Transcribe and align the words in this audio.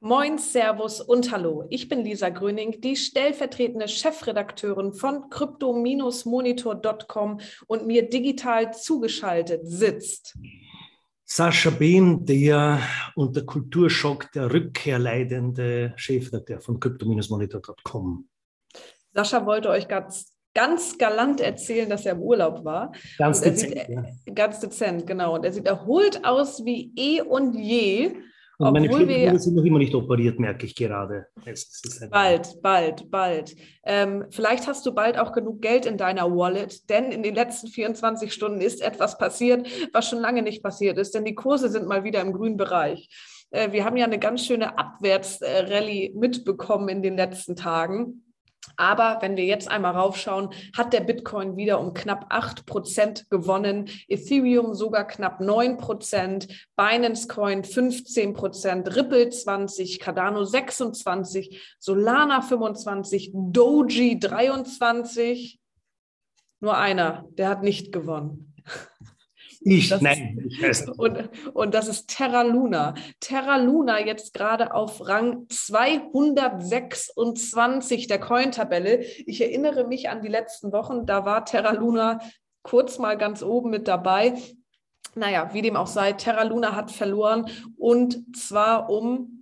Moin, 0.00 0.38
Servus 0.38 1.00
und 1.00 1.32
Hallo. 1.32 1.66
Ich 1.70 1.88
bin 1.88 2.04
Lisa 2.04 2.28
Gröning, 2.28 2.80
die 2.80 2.94
stellvertretende 2.94 3.88
Chefredakteurin 3.88 4.92
von 4.92 5.28
crypto-monitor.com 5.28 7.40
und 7.66 7.84
mir 7.84 8.08
digital 8.08 8.72
zugeschaltet 8.72 9.62
sitzt. 9.64 10.38
Sascha 11.24 11.70
Behn, 11.70 12.24
der 12.24 12.80
unter 13.16 13.42
Kulturschock 13.42 14.30
der 14.30 14.52
Rückkehr 14.52 15.00
leidende 15.00 15.94
Chefredakteur 15.96 16.60
von 16.60 16.78
crypto-monitor.com. 16.78 18.28
Sascha 19.12 19.44
wollte 19.44 19.70
euch 19.70 19.88
ganz 19.88 20.32
ganz 20.54 20.96
galant 20.96 21.40
erzählen, 21.40 21.90
dass 21.90 22.06
er 22.06 22.12
im 22.12 22.22
Urlaub 22.22 22.64
war. 22.64 22.92
Ganz 23.18 23.40
dezent. 23.40 23.72
Sieht, 23.72 23.88
ja. 23.88 24.04
Ganz 24.32 24.60
dezent, 24.60 25.08
genau. 25.08 25.34
Und 25.34 25.44
er 25.44 25.52
sieht 25.52 25.66
erholt 25.66 26.24
aus 26.24 26.64
wie 26.64 26.92
eh 26.96 27.20
und 27.20 27.54
je. 27.54 28.12
Und 28.60 28.72
meine 28.72 28.92
Schulter 28.92 29.38
sind 29.38 29.54
noch 29.54 29.64
immer 29.64 29.78
nicht 29.78 29.94
operiert, 29.94 30.40
merke 30.40 30.66
ich 30.66 30.74
gerade. 30.74 31.26
bald, 32.10 32.60
bald, 32.60 33.08
bald. 33.08 33.54
Ähm, 33.84 34.24
vielleicht 34.30 34.66
hast 34.66 34.84
du 34.84 34.92
bald 34.92 35.16
auch 35.16 35.30
genug 35.30 35.62
Geld 35.62 35.86
in 35.86 35.96
deiner 35.96 36.24
Wallet, 36.34 36.90
denn 36.90 37.12
in 37.12 37.22
den 37.22 37.36
letzten 37.36 37.68
24 37.68 38.32
Stunden 38.32 38.60
ist 38.60 38.82
etwas 38.82 39.16
passiert, 39.16 39.68
was 39.92 40.08
schon 40.08 40.18
lange 40.18 40.42
nicht 40.42 40.64
passiert 40.64 40.98
ist, 40.98 41.14
denn 41.14 41.24
die 41.24 41.36
Kurse 41.36 41.68
sind 41.68 41.86
mal 41.86 42.02
wieder 42.02 42.20
im 42.20 42.32
grünen 42.32 42.56
Bereich. 42.56 43.08
Äh, 43.50 43.70
wir 43.70 43.84
haben 43.84 43.96
ja 43.96 44.06
eine 44.06 44.18
ganz 44.18 44.44
schöne 44.44 44.76
Abwärtsrallye 44.76 46.14
mitbekommen 46.16 46.88
in 46.88 47.02
den 47.02 47.16
letzten 47.16 47.54
Tagen. 47.54 48.24
Aber 48.76 49.18
wenn 49.20 49.36
wir 49.36 49.44
jetzt 49.44 49.68
einmal 49.68 49.94
raufschauen, 49.94 50.50
hat 50.76 50.92
der 50.92 51.00
Bitcoin 51.00 51.56
wieder 51.56 51.80
um 51.80 51.94
knapp 51.94 52.26
8 52.28 52.66
Prozent 52.66 53.30
gewonnen, 53.30 53.88
Ethereum 54.08 54.74
sogar 54.74 55.06
knapp 55.06 55.40
9 55.40 55.78
Prozent, 55.78 56.48
Binance 56.76 57.28
Coin 57.28 57.64
15 57.64 58.34
Prozent, 58.34 58.94
Ripple 58.96 59.30
20, 59.30 60.00
Cardano 60.00 60.44
26, 60.44 61.76
Solana 61.78 62.42
25, 62.42 63.32
Doji 63.34 64.18
23. 64.18 65.58
Nur 66.60 66.76
einer, 66.76 67.24
der 67.30 67.48
hat 67.48 67.62
nicht 67.62 67.92
gewonnen. 67.92 68.47
Ich, 69.60 69.88
das 69.88 70.00
nein, 70.00 70.46
ich 70.48 70.62
weiß 70.62 70.86
nicht. 70.86 70.98
Und, 70.98 71.28
und 71.54 71.74
das 71.74 71.88
ist 71.88 72.08
Terra 72.08 72.42
Luna. 72.42 72.94
Terra 73.20 73.56
Luna 73.56 74.04
jetzt 74.04 74.34
gerade 74.34 74.72
auf 74.72 75.06
Rang 75.06 75.46
226 75.48 78.06
der 78.06 78.20
Coin-Tabelle. 78.20 79.00
Ich 79.26 79.40
erinnere 79.40 79.86
mich 79.86 80.08
an 80.08 80.22
die 80.22 80.28
letzten 80.28 80.72
Wochen, 80.72 81.06
da 81.06 81.24
war 81.24 81.44
Terra 81.44 81.72
Luna 81.72 82.20
kurz 82.62 82.98
mal 82.98 83.16
ganz 83.16 83.42
oben 83.42 83.70
mit 83.70 83.88
dabei. 83.88 84.34
Naja, 85.14 85.50
wie 85.52 85.62
dem 85.62 85.76
auch 85.76 85.86
sei, 85.86 86.12
Terra 86.12 86.44
Luna 86.44 86.76
hat 86.76 86.90
verloren 86.90 87.50
und 87.76 88.36
zwar 88.36 88.90
um 88.90 89.37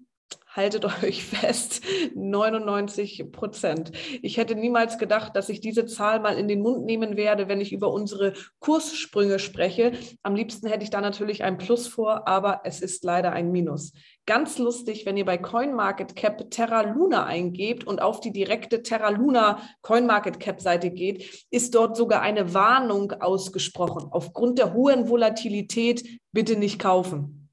haltet 0.57 0.85
euch 1.03 1.25
fest, 1.25 1.83
99 2.15 3.31
Prozent. 3.31 3.93
Ich 4.23 4.39
hätte 4.39 4.55
niemals 4.55 4.99
gedacht, 4.99 5.37
dass 5.37 5.49
ich 5.49 5.61
diese 5.61 5.87
Zahl 5.87 6.21
mal 6.21 6.39
in 6.39 6.49
den 6.49 6.63
Mund 6.63 6.85
nehmen 6.85 7.17
werde, 7.17 7.49
wenn 7.49 7.61
ich 7.61 7.73
über 7.73 7.93
unsere 7.93 8.33
Kurssprünge 8.59 9.39
spreche. 9.39 9.93
Am 10.23 10.35
liebsten 10.35 10.67
hätte 10.67 10.85
ich 10.85 10.91
da 10.91 11.01
natürlich 11.01 11.45
ein 11.45 11.59
Plus 11.59 11.87
vor, 11.87 12.27
aber 12.27 12.63
es 12.65 12.81
ist 12.81 13.05
leider 13.05 13.33
ein 13.33 13.53
Minus. 13.53 13.93
Ganz 14.25 14.59
lustig, 14.59 15.07
wenn 15.07 15.17
ihr 15.17 15.25
bei 15.25 15.39
CoinMarketCap 15.39 16.51
Terra 16.51 16.81
Luna 16.81 17.27
eingebt 17.27 17.87
und 17.87 18.03
auf 18.03 18.21
die 18.21 18.33
direkte 18.33 18.83
Terra 18.83 19.11
Luna 19.11 19.61
CoinMarketCap 19.83 20.61
Seite 20.61 20.91
geht, 20.91 21.47
ist 21.51 21.75
dort 21.75 21.97
sogar 21.97 22.23
eine 22.23 22.55
Warnung 22.55 23.13
ausgesprochen. 23.13 24.09
Aufgrund 24.11 24.59
der 24.59 24.73
hohen 24.73 25.09
Volatilität 25.09 26.05
bitte 26.33 26.57
nicht 26.57 26.81
kaufen 26.81 27.46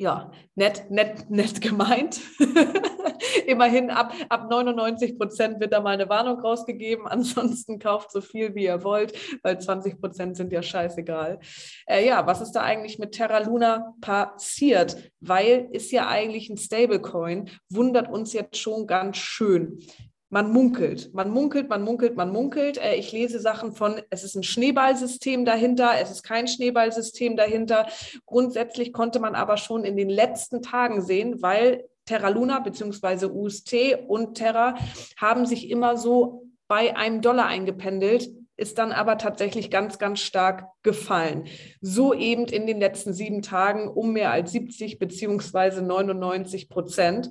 ja, 0.00 0.32
nett, 0.54 0.90
nett, 0.90 1.26
nett 1.30 1.60
gemeint. 1.60 2.20
Immerhin 3.46 3.90
ab, 3.90 4.14
ab 4.30 4.50
99 4.50 5.18
Prozent 5.18 5.60
wird 5.60 5.74
da 5.74 5.80
mal 5.80 5.90
eine 5.90 6.08
Warnung 6.08 6.40
rausgegeben. 6.40 7.06
Ansonsten 7.06 7.78
kauft 7.78 8.10
so 8.10 8.22
viel, 8.22 8.54
wie 8.54 8.64
ihr 8.64 8.82
wollt, 8.82 9.12
weil 9.42 9.60
20 9.60 10.00
Prozent 10.00 10.36
sind 10.38 10.52
ja 10.52 10.62
scheißegal. 10.62 11.38
Äh, 11.86 12.06
ja, 12.06 12.26
was 12.26 12.40
ist 12.40 12.52
da 12.52 12.62
eigentlich 12.62 12.98
mit 12.98 13.12
Terra 13.12 13.40
Luna 13.40 13.94
passiert? 14.00 15.12
Weil 15.20 15.68
ist 15.72 15.92
ja 15.92 16.08
eigentlich 16.08 16.48
ein 16.48 16.56
Stablecoin, 16.56 17.50
wundert 17.68 18.10
uns 18.10 18.32
jetzt 18.32 18.56
schon 18.56 18.86
ganz 18.86 19.18
schön 19.18 19.80
man 20.30 20.52
munkelt, 20.52 21.12
man 21.12 21.30
munkelt, 21.30 21.68
man 21.68 21.82
munkelt, 21.82 22.16
man 22.16 22.32
munkelt. 22.32 22.78
Äh, 22.78 22.94
ich 22.94 23.12
lese 23.12 23.40
Sachen 23.40 23.72
von, 23.72 24.00
es 24.10 24.24
ist 24.24 24.36
ein 24.36 24.44
Schneeballsystem 24.44 25.44
dahinter, 25.44 25.90
es 26.00 26.10
ist 26.10 26.22
kein 26.22 26.46
Schneeballsystem 26.46 27.36
dahinter. 27.36 27.86
Grundsätzlich 28.26 28.92
konnte 28.92 29.18
man 29.18 29.34
aber 29.34 29.56
schon 29.56 29.84
in 29.84 29.96
den 29.96 30.08
letzten 30.08 30.62
Tagen 30.62 31.02
sehen, 31.02 31.42
weil 31.42 31.84
Terra 32.06 32.28
Luna 32.28 32.60
bzw. 32.60 33.26
UST 33.26 33.98
und 34.06 34.36
Terra 34.36 34.76
haben 35.16 35.46
sich 35.46 35.68
immer 35.68 35.96
so 35.96 36.44
bei 36.68 36.96
einem 36.96 37.20
Dollar 37.20 37.46
eingependelt, 37.46 38.30
ist 38.56 38.78
dann 38.78 38.92
aber 38.92 39.18
tatsächlich 39.18 39.70
ganz, 39.70 39.98
ganz 39.98 40.20
stark 40.20 40.68
gefallen. 40.82 41.46
So 41.80 42.14
eben 42.14 42.44
in 42.44 42.66
den 42.66 42.78
letzten 42.78 43.12
sieben 43.12 43.42
Tagen 43.42 43.88
um 43.88 44.12
mehr 44.12 44.30
als 44.30 44.52
70 44.52 44.98
beziehungsweise 44.98 45.82
99 45.82 46.68
Prozent. 46.68 47.30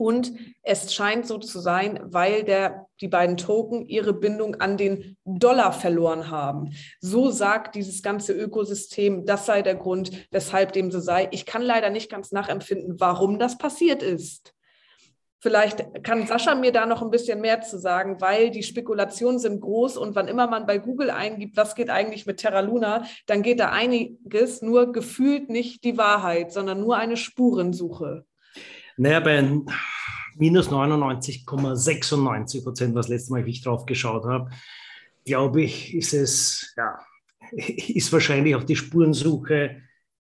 Und 0.00 0.32
es 0.62 0.94
scheint 0.94 1.26
so 1.26 1.36
zu 1.36 1.60
sein, 1.60 2.00
weil 2.04 2.42
der, 2.42 2.86
die 3.02 3.08
beiden 3.08 3.36
Token 3.36 3.86
ihre 3.86 4.14
Bindung 4.14 4.54
an 4.54 4.78
den 4.78 5.18
Dollar 5.26 5.74
verloren 5.74 6.30
haben. 6.30 6.70
So 7.02 7.30
sagt 7.30 7.74
dieses 7.74 8.02
ganze 8.02 8.32
Ökosystem, 8.32 9.26
das 9.26 9.44
sei 9.44 9.60
der 9.60 9.74
Grund, 9.74 10.10
weshalb 10.30 10.72
dem 10.72 10.90
so 10.90 11.00
sei. 11.00 11.28
Ich 11.32 11.44
kann 11.44 11.60
leider 11.60 11.90
nicht 11.90 12.10
ganz 12.10 12.32
nachempfinden, 12.32 12.98
warum 12.98 13.38
das 13.38 13.58
passiert 13.58 14.02
ist. 14.02 14.54
Vielleicht 15.38 16.02
kann 16.02 16.26
Sascha 16.26 16.54
mir 16.54 16.72
da 16.72 16.86
noch 16.86 17.02
ein 17.02 17.10
bisschen 17.10 17.42
mehr 17.42 17.60
zu 17.60 17.78
sagen, 17.78 18.22
weil 18.22 18.50
die 18.50 18.62
Spekulationen 18.62 19.38
sind 19.38 19.60
groß 19.60 19.98
und 19.98 20.14
wann 20.14 20.28
immer 20.28 20.46
man 20.46 20.64
bei 20.64 20.78
Google 20.78 21.10
eingibt, 21.10 21.58
was 21.58 21.74
geht 21.74 21.90
eigentlich 21.90 22.24
mit 22.24 22.38
Terra 22.38 22.60
Luna, 22.60 23.04
dann 23.26 23.42
geht 23.42 23.60
da 23.60 23.68
einiges, 23.68 24.62
nur 24.62 24.92
gefühlt 24.92 25.50
nicht 25.50 25.84
die 25.84 25.98
Wahrheit, 25.98 26.52
sondern 26.52 26.80
nur 26.80 26.96
eine 26.96 27.18
Spurensuche. 27.18 28.24
Naja, 29.00 29.20
bei 29.20 29.42
minus 30.36 30.68
99,96 30.68 32.62
Prozent, 32.62 32.94
was 32.94 33.08
letztes 33.08 33.30
Mal 33.30 33.48
ich 33.48 33.62
drauf 33.62 33.86
geschaut 33.86 34.26
habe, 34.26 34.50
glaube 35.24 35.62
ich, 35.62 35.94
ist 35.94 36.12
es, 36.12 36.74
ja, 36.76 36.98
ist 37.50 38.12
wahrscheinlich 38.12 38.54
auch 38.54 38.62
die 38.62 38.76
Spurensuche 38.76 39.80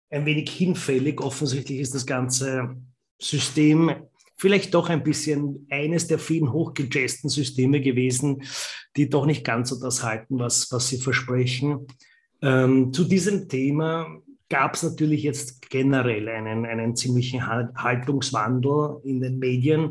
ein 0.09 0.25
wenig 0.25 0.49
hinfällig. 0.51 1.19
Offensichtlich 1.19 1.79
ist 1.79 1.93
das 1.93 2.05
ganze 2.05 2.77
System 3.19 3.93
vielleicht 4.37 4.73
doch 4.73 4.87
ein 4.87 5.03
bisschen 5.03 5.67
eines 5.69 6.07
der 6.07 6.17
vielen 6.17 6.53
hochgejazzten 6.53 7.29
Systeme 7.29 7.81
gewesen, 7.81 8.43
die 8.95 9.09
doch 9.09 9.25
nicht 9.25 9.43
ganz 9.43 9.71
so 9.71 9.79
das 9.81 10.03
halten, 10.03 10.39
was, 10.39 10.71
was 10.71 10.87
sie 10.87 11.01
versprechen. 11.01 11.85
Ähm, 12.41 12.93
zu 12.93 13.03
diesem 13.03 13.49
Thema 13.49 14.21
gab 14.49 14.75
es 14.75 14.83
natürlich 14.83 15.23
jetzt 15.23 15.69
generell 15.69 16.27
einen, 16.27 16.65
einen 16.65 16.95
ziemlichen 16.95 17.45
Haltungswandel 17.47 18.97
in 19.03 19.21
den 19.21 19.39
Medien, 19.39 19.89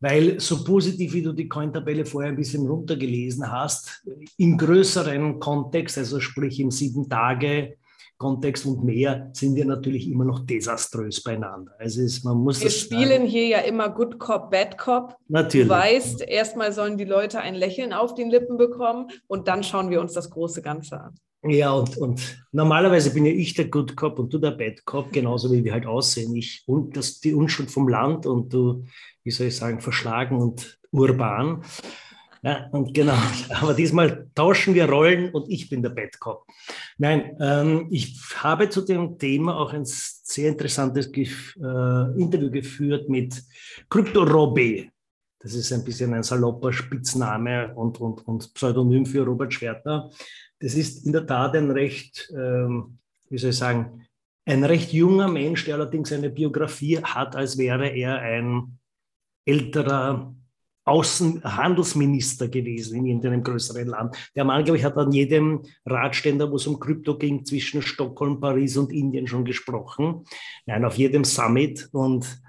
weil 0.00 0.40
so 0.40 0.64
positiv 0.64 1.12
wie 1.12 1.22
du 1.22 1.32
die 1.32 1.48
Cointabelle 1.48 2.04
vorher 2.04 2.32
ein 2.32 2.36
bisschen 2.36 2.66
runtergelesen 2.66 3.52
hast, 3.52 4.04
im 4.36 4.58
größeren 4.58 5.38
Kontext, 5.38 5.96
also 5.98 6.18
sprich 6.18 6.58
im 6.58 6.70
sieben 6.70 7.08
Tage 7.08 7.76
Kontext 8.18 8.66
und 8.66 8.84
mehr, 8.84 9.30
sind 9.32 9.56
wir 9.56 9.64
natürlich 9.64 10.08
immer 10.08 10.24
noch 10.24 10.46
desaströs 10.46 11.22
beieinander. 11.22 11.72
Also 11.78 12.02
es, 12.02 12.22
man 12.22 12.38
muss 12.38 12.62
wir 12.62 12.70
spielen 12.70 13.08
sagen. 13.08 13.26
hier 13.26 13.48
ja 13.48 13.58
immer 13.58 13.90
Good 13.90 14.20
Cop, 14.20 14.50
Bad 14.50 14.78
Cop. 14.78 15.16
Natürlich. 15.26 15.66
Du 15.66 15.74
weißt, 15.74 16.20
erstmal 16.28 16.72
sollen 16.72 16.96
die 16.96 17.04
Leute 17.04 17.40
ein 17.40 17.56
Lächeln 17.56 17.92
auf 17.92 18.14
den 18.14 18.30
Lippen 18.30 18.56
bekommen 18.56 19.08
und 19.26 19.48
dann 19.48 19.64
schauen 19.64 19.90
wir 19.90 20.00
uns 20.00 20.12
das 20.12 20.30
große 20.30 20.62
Ganze 20.62 21.00
an. 21.00 21.14
Ja, 21.44 21.72
und, 21.72 21.96
und 21.96 22.44
normalerweise 22.52 23.12
bin 23.12 23.26
ja 23.26 23.32
ich 23.32 23.54
der 23.54 23.64
Good 23.64 23.96
Cop 23.96 24.18
und 24.20 24.32
du 24.32 24.38
der 24.38 24.52
Bad 24.52 24.84
Cop, 24.84 25.10
genauso 25.12 25.50
wie 25.52 25.64
wir 25.64 25.72
halt 25.72 25.86
aussehen. 25.86 26.36
Ich 26.36 26.62
und 26.66 26.96
das 26.96 27.18
die 27.18 27.34
Unschuld 27.34 27.68
vom 27.68 27.88
Land 27.88 28.26
und 28.26 28.52
du, 28.52 28.84
wie 29.24 29.30
soll 29.32 29.48
ich 29.48 29.56
sagen, 29.56 29.80
verschlagen 29.80 30.38
und 30.38 30.78
urban. 30.92 31.62
Ja, 32.44 32.68
und 32.70 32.94
genau, 32.94 33.16
aber 33.60 33.74
diesmal 33.74 34.28
tauschen 34.36 34.74
wir 34.74 34.88
Rollen 34.88 35.30
und 35.30 35.48
ich 35.48 35.68
bin 35.68 35.82
der 35.82 35.90
Bad 35.90 36.20
Cop. 36.20 36.46
Nein, 36.98 37.36
ähm, 37.40 37.88
ich 37.90 38.16
habe 38.36 38.68
zu 38.68 38.82
dem 38.82 39.18
Thema 39.18 39.56
auch 39.56 39.72
ein 39.72 39.84
sehr 39.84 40.48
interessantes 40.48 41.08
äh, 41.08 42.20
Interview 42.20 42.50
geführt 42.52 43.08
mit 43.08 43.42
Crypto 43.90 44.22
Robbie. 44.22 44.91
Das 45.42 45.54
ist 45.54 45.72
ein 45.72 45.84
bisschen 45.84 46.14
ein 46.14 46.22
salopper 46.22 46.72
Spitzname 46.72 47.74
und, 47.74 48.00
und, 48.00 48.26
und 48.26 48.54
Pseudonym 48.54 49.06
für 49.06 49.24
Robert 49.24 49.52
Schwertner. 49.52 50.10
Das 50.60 50.74
ist 50.74 51.04
in 51.04 51.12
der 51.12 51.26
Tat 51.26 51.56
ein 51.56 51.70
recht, 51.70 52.32
ähm, 52.36 52.98
wie 53.28 53.38
soll 53.38 53.50
ich 53.50 53.56
sagen, 53.56 54.06
ein 54.44 54.64
recht 54.64 54.92
junger 54.92 55.28
Mensch, 55.28 55.64
der 55.64 55.74
allerdings 55.74 56.12
eine 56.12 56.30
Biografie 56.30 56.98
hat, 56.98 57.34
als 57.34 57.58
wäre 57.58 57.88
er 57.88 58.20
ein 58.20 58.78
älterer 59.44 60.34
Außenhandelsminister 60.84 62.48
gewesen 62.48 62.98
in 62.98 63.06
irgendeinem 63.06 63.42
größeren 63.42 63.86
Land. 63.86 64.16
Der 64.34 64.44
Mann, 64.44 64.64
glaube 64.64 64.78
ich, 64.78 64.84
hat 64.84 64.96
an 64.96 65.12
jedem 65.12 65.62
Radständer, 65.86 66.50
wo 66.50 66.56
es 66.56 66.66
um 66.66 66.80
Krypto 66.80 67.16
ging, 67.16 67.44
zwischen 67.44 67.82
Stockholm, 67.82 68.40
Paris 68.40 68.76
und 68.76 68.92
Indien 68.92 69.28
schon 69.28 69.44
gesprochen. 69.44 70.24
Nein, 70.66 70.84
auf 70.84 70.96
jedem 70.96 71.24
Summit. 71.24 71.88
Und 71.92 72.42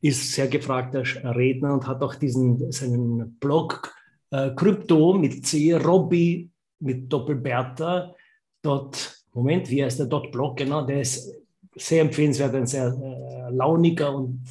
ist 0.00 0.32
sehr 0.32 0.48
gefragter 0.48 1.02
Redner 1.24 1.74
und 1.74 1.86
hat 1.86 2.02
auch 2.02 2.14
diesen, 2.14 2.70
seinen 2.70 3.36
Blog 3.38 3.92
äh, 4.30 4.50
Krypto 4.54 5.14
mit 5.14 5.46
C, 5.46 5.74
Robby 5.74 6.50
mit 6.80 7.12
Doppelberta, 7.12 8.14
dort, 8.62 9.24
Moment, 9.32 9.68
wie 9.70 9.82
heißt 9.82 9.98
der 9.98 10.06
dort 10.06 10.30
Blog? 10.30 10.56
Genau, 10.56 10.84
der 10.86 11.00
ist 11.00 11.32
sehr 11.74 12.02
empfehlenswert, 12.02 12.54
ein 12.54 12.66
sehr 12.66 12.86
äh, 12.86 13.54
launiger 13.54 14.14
und 14.14 14.44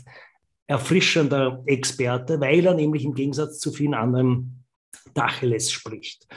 erfrischender 0.65 1.63
Experte, 1.65 2.39
weil 2.39 2.65
er 2.65 2.73
nämlich 2.73 3.05
im 3.05 3.13
Gegensatz 3.13 3.59
zu 3.59 3.71
vielen 3.71 3.93
anderen 3.93 4.65
Tacheles 5.13 5.71
spricht. 5.71 6.27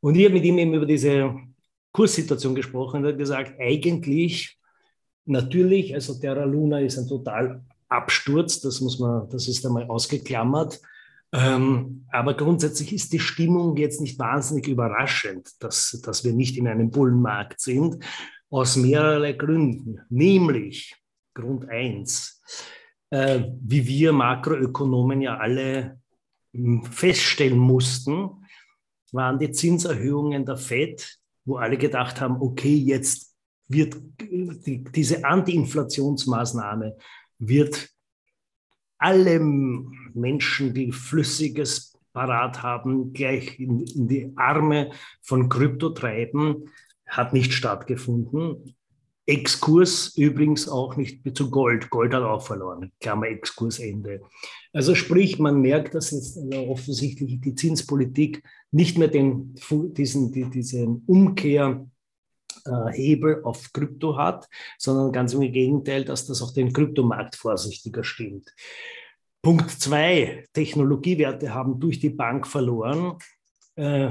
Und 0.00 0.16
ich 0.16 0.24
habe 0.24 0.34
mit 0.34 0.44
ihm 0.44 0.58
eben 0.58 0.74
über 0.74 0.86
diese 0.86 1.34
Kurssituation 1.92 2.54
gesprochen 2.54 2.98
und 2.98 3.04
er 3.04 3.10
hat 3.10 3.18
gesagt, 3.18 3.60
eigentlich 3.60 4.58
natürlich, 5.24 5.94
also 5.94 6.14
Terra 6.14 6.44
Luna 6.44 6.80
ist 6.80 6.98
ein 6.98 7.08
total 7.08 7.62
Absturz, 7.92 8.60
das 8.60 8.80
muss 8.80 8.98
man, 8.98 9.28
das 9.30 9.48
ist 9.48 9.64
einmal 9.64 9.84
ausgeklammert. 9.84 10.80
Ähm, 11.34 12.06
aber 12.10 12.34
grundsätzlich 12.34 12.92
ist 12.92 13.12
die 13.12 13.20
Stimmung 13.20 13.76
jetzt 13.76 14.00
nicht 14.00 14.18
wahnsinnig 14.18 14.68
überraschend, 14.68 15.50
dass, 15.60 16.00
dass 16.04 16.24
wir 16.24 16.34
nicht 16.34 16.58
in 16.58 16.68
einem 16.68 16.90
Bullenmarkt 16.90 17.60
sind, 17.60 18.04
aus 18.50 18.76
mehreren 18.76 19.38
Gründen. 19.38 20.00
Nämlich 20.10 20.94
Grund 21.34 21.68
eins, 21.70 22.42
äh, 23.10 23.44
wie 23.62 23.86
wir 23.86 24.12
Makroökonomen 24.12 25.22
ja 25.22 25.38
alle 25.38 25.98
hm, 26.52 26.84
feststellen 26.84 27.58
mussten, 27.58 28.28
waren 29.12 29.38
die 29.38 29.52
Zinserhöhungen 29.52 30.44
der 30.44 30.58
FED, 30.58 31.18
wo 31.44 31.56
alle 31.56 31.78
gedacht 31.78 32.20
haben, 32.20 32.40
okay, 32.40 32.74
jetzt 32.74 33.34
wird 33.68 33.96
die, 34.20 34.84
diese 34.84 35.24
Anti-Inflationsmaßnahme 35.24 36.96
wird 37.48 37.90
alle 38.98 39.40
Menschen, 39.40 40.74
die 40.74 40.92
Flüssiges 40.92 41.98
parat 42.12 42.62
haben, 42.62 43.12
gleich 43.12 43.58
in, 43.58 43.80
in 43.80 44.08
die 44.08 44.32
Arme 44.36 44.90
von 45.22 45.48
Krypto 45.48 45.90
treiben, 45.90 46.68
hat 47.06 47.32
nicht 47.32 47.52
stattgefunden. 47.52 48.76
Exkurs 49.26 50.16
übrigens 50.16 50.68
auch 50.68 50.96
nicht 50.96 51.36
zu 51.36 51.50
Gold. 51.50 51.90
Gold 51.90 52.12
hat 52.12 52.22
auch 52.22 52.44
verloren. 52.44 52.92
Klammer 53.00 53.28
Exkursende. 53.28 54.20
Also 54.72 54.94
sprich, 54.94 55.38
man 55.38 55.60
merkt, 55.60 55.94
dass 55.94 56.10
jetzt 56.10 56.36
also 56.36 56.68
offensichtlich 56.68 57.40
die 57.40 57.54
Zinspolitik 57.54 58.42
nicht 58.72 58.98
mehr 58.98 59.08
den, 59.08 59.54
diesen, 59.96 60.32
die, 60.32 60.50
diesen 60.50 61.04
Umkehr 61.06 61.86
äh, 62.66 62.92
Hebel 62.92 63.42
auf 63.44 63.72
Krypto 63.72 64.16
hat, 64.16 64.48
sondern 64.78 65.12
ganz 65.12 65.34
im 65.34 65.40
Gegenteil, 65.40 66.04
dass 66.04 66.26
das 66.26 66.42
auch 66.42 66.52
den 66.52 66.72
Kryptomarkt 66.72 67.36
vorsichtiger 67.36 68.04
stimmt. 68.04 68.54
Punkt 69.42 69.70
zwei, 69.70 70.44
Technologiewerte 70.52 71.52
haben 71.52 71.80
durch 71.80 71.98
die 71.98 72.10
Bank 72.10 72.46
verloren. 72.46 73.18
Äh, 73.74 74.10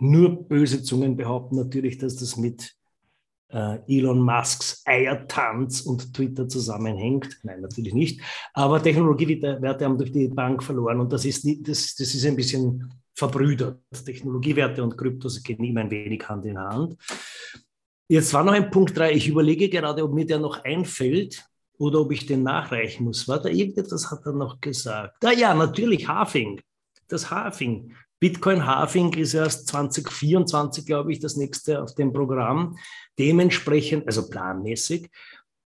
nur 0.00 0.48
böse 0.48 0.82
Zungen 0.82 1.16
behaupten 1.16 1.56
natürlich, 1.56 1.98
dass 1.98 2.16
das 2.16 2.36
mit 2.36 2.76
äh, 3.50 3.78
Elon 3.88 4.20
Musks 4.20 4.82
Eiertanz 4.84 5.80
und 5.80 6.12
Twitter 6.12 6.48
zusammenhängt. 6.48 7.40
Nein, 7.42 7.60
natürlich 7.60 7.94
nicht. 7.94 8.20
Aber 8.52 8.82
Technologiewerte 8.82 9.84
haben 9.84 9.98
durch 9.98 10.12
die 10.12 10.28
Bank 10.28 10.62
verloren 10.62 11.00
und 11.00 11.12
das 11.12 11.24
ist, 11.24 11.44
nicht, 11.44 11.66
das, 11.66 11.94
das 11.94 12.14
ist 12.14 12.26
ein 12.26 12.36
bisschen 12.36 12.92
verbrüdert. 13.14 13.80
Technologiewerte 14.04 14.82
und 14.82 14.96
Kryptos 14.96 15.42
gehen 15.42 15.64
immer 15.64 15.80
ein 15.80 15.90
wenig 15.90 16.28
Hand 16.28 16.44
in 16.44 16.58
Hand. 16.58 16.96
Jetzt 18.08 18.32
war 18.32 18.42
noch 18.42 18.54
ein 18.54 18.70
Punkt 18.70 18.96
drei. 18.96 19.12
Ich 19.12 19.28
überlege 19.28 19.68
gerade, 19.68 20.02
ob 20.02 20.14
mir 20.14 20.26
der 20.26 20.38
noch 20.38 20.64
einfällt 20.64 21.44
oder 21.76 22.00
ob 22.00 22.10
ich 22.10 22.24
den 22.24 22.42
nachreichen 22.42 23.04
muss. 23.04 23.28
War 23.28 23.40
da 23.40 23.50
irgendetwas, 23.50 24.10
hat 24.10 24.24
er 24.24 24.32
noch 24.32 24.60
gesagt? 24.60 25.22
Ah 25.24 25.32
ja, 25.32 25.54
natürlich 25.54 26.08
Hafing. 26.08 26.60
Das 27.06 27.30
Hafing. 27.30 27.92
Bitcoin 28.18 28.66
Hafing 28.66 29.12
ist 29.12 29.34
erst 29.34 29.68
2024, 29.68 30.86
glaube 30.86 31.12
ich, 31.12 31.20
das 31.20 31.36
nächste 31.36 31.82
auf 31.82 31.94
dem 31.94 32.12
Programm. 32.12 32.76
Dementsprechend, 33.18 34.06
also 34.06 34.28
planmäßig, 34.28 35.10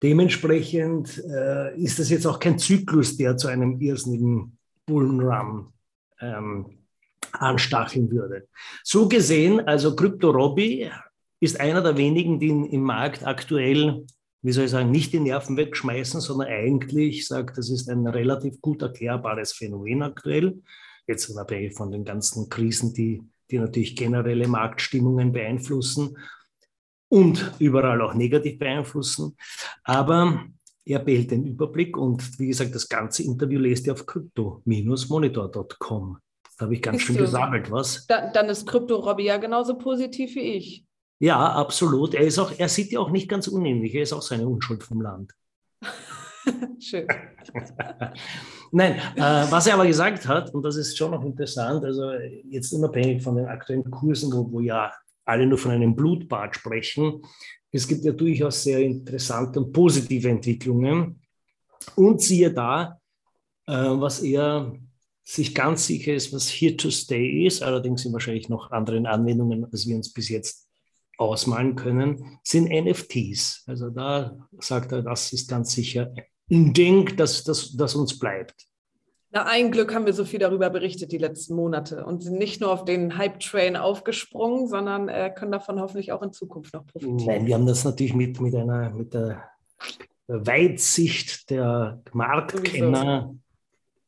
dementsprechend 0.03 1.23
äh, 1.25 1.75
ist 1.77 1.97
das 1.97 2.09
jetzt 2.09 2.27
auch 2.27 2.39
kein 2.39 2.59
Zyklus, 2.59 3.17
der 3.17 3.37
zu 3.37 3.47
einem 3.47 3.79
irrsinnigen 3.79 4.57
Bullenrun 4.85 5.73
ähm, 6.19 6.77
anstacheln 7.31 8.11
würde. 8.11 8.47
So 8.83 9.07
gesehen, 9.07 9.65
also 9.65 9.95
Crypto 9.95 10.29
Robby 10.29 10.91
ist 11.43 11.59
einer 11.59 11.81
der 11.81 11.97
wenigen, 11.97 12.39
die 12.39 12.47
im 12.47 12.83
Markt 12.83 13.27
aktuell, 13.27 14.05
wie 14.41 14.51
soll 14.53 14.65
ich 14.65 14.71
sagen, 14.71 14.91
nicht 14.91 15.11
die 15.11 15.19
Nerven 15.19 15.57
wegschmeißen, 15.57 16.21
sondern 16.21 16.47
eigentlich 16.47 17.27
sagt, 17.27 17.57
das 17.57 17.69
ist 17.69 17.89
ein 17.89 18.07
relativ 18.07 18.61
gut 18.61 18.81
erklärbares 18.81 19.51
Phänomen 19.51 20.03
aktuell. 20.03 20.61
Jetzt 21.05 21.29
unabhängig 21.29 21.75
von 21.75 21.91
den 21.91 22.05
ganzen 22.05 22.47
Krisen, 22.47 22.93
die, 22.93 23.21
die 23.51 23.59
natürlich 23.59 23.97
generelle 23.97 24.47
Marktstimmungen 24.47 25.33
beeinflussen 25.33 26.17
und 27.09 27.51
überall 27.59 28.01
auch 28.01 28.13
negativ 28.13 28.57
beeinflussen. 28.57 29.35
Aber 29.83 30.45
er 30.85 30.99
behält 30.99 31.31
den 31.31 31.45
Überblick 31.45 31.97
und 31.97 32.39
wie 32.39 32.47
gesagt, 32.47 32.73
das 32.73 32.87
ganze 32.87 33.23
Interview 33.23 33.59
lest 33.59 33.85
ihr 33.87 33.93
auf 33.93 34.05
crypto-monitor.com. 34.05 36.17
Da 36.57 36.65
habe 36.65 36.75
ich 36.75 36.81
ganz 36.81 36.97
Bist 36.97 37.07
schön 37.07 37.17
gesammelt, 37.17 37.69
was? 37.69 38.07
Da, 38.07 38.31
dann 38.31 38.47
ist 38.47 38.65
Krypto 38.65 38.95
Robby 38.95 39.25
ja 39.25 39.35
genauso 39.37 39.77
positiv 39.77 40.35
wie 40.35 40.53
ich. 40.53 40.85
Ja, 41.23 41.53
absolut. 41.53 42.15
Er, 42.15 42.25
ist 42.25 42.37
auch, 42.37 42.51
er 42.57 42.67
sieht 42.67 42.91
ja 42.91 42.99
auch 42.99 43.09
nicht 43.09 43.29
ganz 43.29 43.47
unähnlich. 43.47 43.95
Er 43.95 44.03
ist 44.03 44.11
auch 44.11 44.21
seine 44.21 44.45
Unschuld 44.45 44.83
vom 44.83 44.99
Land. 44.99 45.31
Schön. 46.79 47.07
Nein, 48.73 48.95
äh, 49.15 49.45
was 49.49 49.67
er 49.67 49.75
aber 49.75 49.87
gesagt 49.87 50.27
hat, 50.27 50.53
und 50.53 50.63
das 50.63 50.75
ist 50.75 50.97
schon 50.97 51.11
noch 51.11 51.23
interessant, 51.23 51.85
also 51.85 52.11
jetzt 52.49 52.73
unabhängig 52.73 53.23
von 53.23 53.37
den 53.37 53.45
aktuellen 53.45 53.89
Kursen, 53.89 54.33
wo, 54.33 54.51
wo 54.51 54.59
ja 54.59 54.91
alle 55.23 55.45
nur 55.45 55.57
von 55.57 55.71
einem 55.71 55.95
Blutbad 55.95 56.57
sprechen, 56.57 57.21
es 57.71 57.87
gibt 57.87 58.03
ja 58.03 58.11
durchaus 58.11 58.61
sehr 58.61 58.79
interessante 58.79 59.61
und 59.61 59.71
positive 59.71 60.27
Entwicklungen. 60.27 61.21
Und 61.95 62.19
siehe 62.19 62.51
da, 62.51 62.99
äh, 63.65 63.71
was 63.71 64.21
er 64.21 64.73
sich 65.23 65.55
ganz 65.55 65.87
sicher 65.87 66.15
ist, 66.15 66.33
was 66.33 66.49
here 66.49 66.75
to 66.75 66.91
stay 66.91 67.45
ist, 67.47 67.63
allerdings 67.63 68.01
sind 68.01 68.11
wahrscheinlich 68.11 68.49
noch 68.49 68.71
andere 68.71 69.07
Anwendungen, 69.07 69.63
als 69.71 69.87
wir 69.87 69.95
uns 69.95 70.11
bis 70.11 70.27
jetzt 70.27 70.62
ausmalen 71.23 71.75
können, 71.75 72.39
sind 72.43 72.69
NFTs. 72.69 73.63
Also 73.67 73.89
da 73.89 74.37
sagt 74.59 74.91
er, 74.91 75.01
das 75.01 75.33
ist 75.33 75.49
ganz 75.49 75.71
sicher 75.71 76.13
ein 76.51 76.73
Ding, 76.73 77.15
das, 77.15 77.43
das, 77.43 77.75
das 77.75 77.95
uns 77.95 78.19
bleibt. 78.19 78.67
Na, 79.31 79.45
ein 79.45 79.71
Glück 79.71 79.95
haben 79.95 80.05
wir 80.05 80.13
so 80.13 80.25
viel 80.25 80.39
darüber 80.39 80.69
berichtet 80.69 81.11
die 81.11 81.17
letzten 81.17 81.55
Monate 81.55 82.05
und 82.05 82.21
sind 82.21 82.37
nicht 82.37 82.61
nur 82.61 82.71
auf 82.71 82.85
den 82.85 83.17
Hype-Train 83.17 83.75
aufgesprungen, 83.75 84.67
sondern 84.67 85.09
äh, 85.09 85.33
können 85.35 85.51
davon 85.51 85.79
hoffentlich 85.81 86.11
auch 86.11 86.21
in 86.21 86.31
Zukunft 86.31 86.73
noch 86.73 86.85
profitieren. 86.85 87.25
Nein, 87.25 87.45
wir 87.47 87.55
haben 87.55 87.65
das 87.65 87.83
natürlich 87.83 88.13
mit, 88.13 88.39
mit, 88.39 88.53
einer, 88.55 88.91
mit 88.91 89.13
der, 89.13 89.43
Weitsicht 90.27 91.49
der 91.49 92.01
Marktkenner 92.13 93.35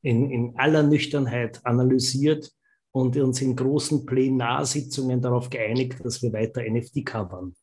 in, 0.01 0.31
in 0.31 0.57
aller 0.57 0.83
Nüchternheit 0.83 1.59
analysiert 1.65 2.53
und 2.95 3.17
uns 3.17 3.41
in 3.41 3.57
großen 3.57 4.05
Plenarsitzungen 4.05 5.21
darauf 5.21 5.49
geeinigt, 5.49 5.99
dass 6.05 6.21
wir 6.23 6.31
weiter 6.31 6.61
NFT 6.61 7.05
covern. 7.05 7.53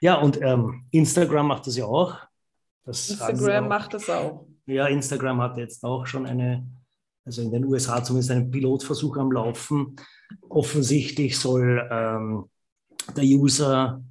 Ja, 0.00 0.16
und 0.16 0.42
ähm, 0.42 0.86
Instagram 0.90 1.46
macht 1.46 1.68
das 1.68 1.76
ja 1.76 1.84
auch. 1.84 2.18
Das 2.84 3.10
Instagram 3.10 3.66
auch. 3.66 3.68
macht 3.68 3.94
das 3.94 4.10
auch. 4.10 4.44
Ja, 4.66 4.88
Instagram 4.88 5.40
hat 5.40 5.56
jetzt 5.56 5.84
auch 5.84 6.04
schon 6.04 6.26
eine, 6.26 6.66
also 7.24 7.42
in 7.42 7.52
den 7.52 7.64
USA 7.64 8.02
zumindest 8.02 8.32
einen 8.32 8.50
Pilotversuch 8.50 9.16
am 9.18 9.30
Laufen. 9.30 9.94
Offensichtlich 10.48 11.38
soll 11.38 11.88
ähm, 11.88 12.50
der 13.16 13.22
User-Account 13.22 14.02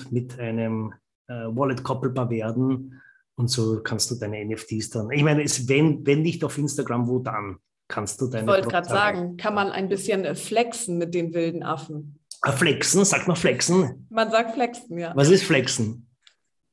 äh, 0.00 0.08
mit 0.10 0.36
einem 0.40 0.94
äh, 1.28 1.46
Wallet 1.46 1.84
koppelbar 1.84 2.28
werden. 2.28 3.00
Und 3.36 3.46
so 3.46 3.84
kannst 3.84 4.10
du 4.10 4.16
deine 4.16 4.44
NFTs 4.44 4.90
dann. 4.90 5.12
Ich 5.12 5.22
meine, 5.22 5.44
es, 5.44 5.68
wenn, 5.68 6.04
wenn 6.04 6.22
nicht 6.22 6.42
auf 6.42 6.58
Instagram, 6.58 7.06
wo 7.06 7.20
dann? 7.20 7.60
Kannst 7.88 8.20
du 8.20 8.28
deine. 8.28 8.44
Ich 8.44 8.48
wollte 8.48 8.68
gerade 8.68 8.88
sagen, 8.88 9.36
kann 9.36 9.54
man 9.54 9.70
ein 9.70 9.88
bisschen 9.88 10.24
äh, 10.24 10.34
flexen 10.34 10.98
mit 10.98 11.14
den 11.14 11.34
wilden 11.34 11.62
Affen? 11.62 12.20
Ah, 12.42 12.52
flexen? 12.52 13.04
Sagt 13.04 13.26
man 13.26 13.36
flexen? 13.36 14.06
Man 14.10 14.30
sagt 14.30 14.52
flexen, 14.52 14.98
ja. 14.98 15.12
Was 15.16 15.30
ist 15.30 15.42
flexen? 15.42 16.08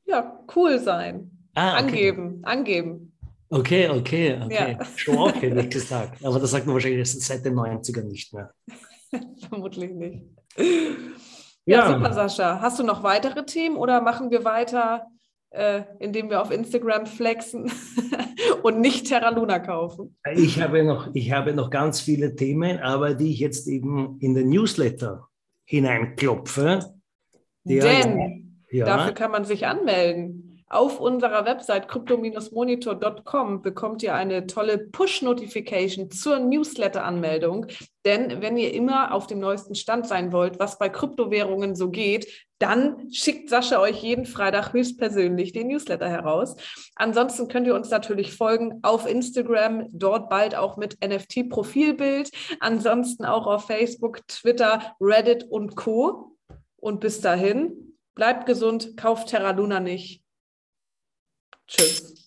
Ja, 0.05 0.39
cool 0.55 0.79
sein. 0.79 1.31
Ah, 1.55 1.74
okay. 1.74 1.79
Angeben, 1.79 2.39
angeben. 2.43 3.12
Okay, 3.50 3.89
okay, 3.89 4.39
okay. 4.43 4.77
Ja. 4.79 4.86
Show 4.95 5.13
off, 5.13 5.41
hätte 5.41 5.62
ich 5.62 5.69
gesagt. 5.69 6.24
Aber 6.24 6.39
das 6.39 6.51
sagt 6.51 6.65
man 6.65 6.75
wahrscheinlich 6.75 7.12
seit 7.12 7.45
den 7.45 7.55
90ern 7.55 8.03
nicht 8.03 8.34
mehr. 8.34 8.51
Vermutlich 9.50 9.91
nicht. 9.91 10.24
Ja, 10.57 11.79
ja, 11.79 11.88
super, 11.88 12.13
Sascha. 12.13 12.60
Hast 12.62 12.79
du 12.79 12.84
noch 12.84 13.01
weitere 13.03 13.45
Themen 13.45 13.77
oder 13.77 14.01
machen 14.01 14.29
wir 14.29 14.43
weiter, 14.43 15.07
äh, 15.55 15.83
indem 16.00 16.29
wir 16.29 16.41
auf 16.41 16.51
Instagram 16.51 17.05
flexen? 17.05 17.71
und 18.63 18.79
nicht 18.79 19.07
Terra 19.07 19.29
Luna 19.29 19.59
kaufen. 19.59 20.17
Ich 20.35 20.62
habe, 20.62 20.83
noch, 20.83 21.09
ich 21.13 21.31
habe 21.31 21.53
noch 21.53 21.69
ganz 21.69 22.01
viele 22.01 22.35
Themen, 22.35 22.79
aber 22.79 23.13
die 23.13 23.31
ich 23.31 23.39
jetzt 23.39 23.67
eben 23.67 24.17
in 24.19 24.33
den 24.33 24.50
Newsletter 24.50 25.27
hineinklopfe. 25.65 26.95
Denn 27.63 28.57
ja, 28.71 28.85
dafür 28.85 29.13
kann 29.13 29.31
man 29.31 29.45
sich 29.45 29.65
anmelden. 29.65 30.63
Auf 30.67 31.00
unserer 31.00 31.45
Website 31.45 31.88
crypto-monitor.com 31.88 33.62
bekommt 33.62 34.01
ihr 34.01 34.15
eine 34.15 34.47
tolle 34.47 34.79
Push-Notification 34.79 36.09
zur 36.09 36.39
Newsletter-Anmeldung. 36.39 37.67
Denn 38.03 38.41
wenn 38.41 38.57
ihr 38.57 38.74
immer 38.74 39.13
auf 39.13 39.27
dem 39.27 39.39
neuesten 39.39 39.75
Stand 39.75 40.07
sein 40.07 40.31
wollt, 40.31 40.59
was 40.59 40.79
bei 40.79 40.89
Kryptowährungen 40.89 41.75
so 41.75 41.91
geht, 41.91 42.44
dann 42.59 43.12
schickt 43.12 43.50
Sascha 43.50 43.79
euch 43.79 44.01
jeden 44.01 44.25
Freitag 44.25 44.74
höchstpersönlich 44.74 45.51
den 45.51 45.67
Newsletter 45.67 46.09
heraus. 46.09 46.55
Ansonsten 46.95 47.47
könnt 47.47 47.67
ihr 47.67 47.75
uns 47.75 47.89
natürlich 47.89 48.33
folgen 48.33 48.79
auf 48.83 49.07
Instagram, 49.07 49.88
dort 49.91 50.29
bald 50.29 50.55
auch 50.55 50.77
mit 50.77 50.97
NFT-Profilbild. 51.03 52.31
Ansonsten 52.59 53.25
auch 53.25 53.45
auf 53.47 53.65
Facebook, 53.65 54.25
Twitter, 54.27 54.95
Reddit 55.01 55.43
und 55.43 55.75
Co. 55.75 56.38
Und 56.77 57.01
bis 57.01 57.19
dahin, 57.19 57.97
bleibt 58.13 58.45
gesund, 58.45 58.95
kauft 58.95 59.29
Terra 59.29 59.51
Luna 59.51 59.79
nicht. 59.79 60.24
Tschüss. 61.67 62.25